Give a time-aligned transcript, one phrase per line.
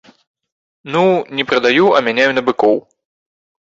[0.93, 1.03] Ну,
[1.41, 2.87] не прадаю, а мяняю на быкоў.